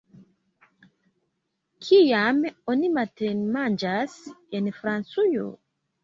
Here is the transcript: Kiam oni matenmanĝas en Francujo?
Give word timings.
Kiam 1.89 2.39
oni 2.73 2.89
matenmanĝas 2.95 4.15
en 4.61 4.71
Francujo? 4.79 5.45